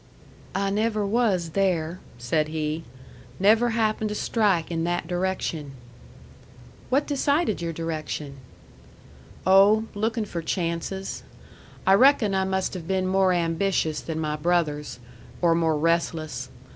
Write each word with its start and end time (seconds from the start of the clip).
"I 0.55 0.71
never 0.71 1.05
was 1.05 1.49
there," 1.51 1.99
said 2.17 2.47
he. 2.47 2.83
"Never 3.39 3.69
happened 3.69 4.09
to 4.09 4.15
strike 4.15 4.71
in 4.71 4.83
that 4.83 5.07
direction." 5.07 5.73
"What 6.89 7.05
decided 7.05 7.61
your 7.61 7.71
direction?" 7.71 8.37
"Oh, 9.45 9.83
looking 9.93 10.25
for 10.25 10.41
chances. 10.41 11.21
I 11.85 11.93
reckon 11.93 12.33
I 12.33 12.45
must 12.45 12.73
have 12.73 12.87
been 12.87 13.05
more 13.05 13.31
ambitious 13.31 13.99
than 14.01 14.19
my 14.19 14.35
brothers 14.35 14.97
or 15.39 15.53
more 15.53 15.77
restless. 15.77 16.49